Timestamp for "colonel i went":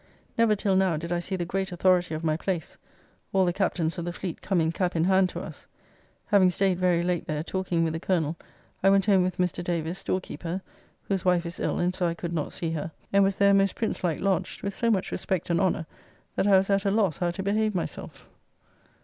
7.99-9.05